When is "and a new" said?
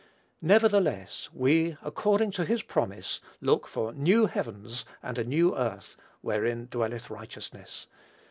5.03-5.55